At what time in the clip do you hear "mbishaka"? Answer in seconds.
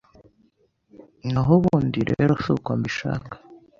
2.79-3.35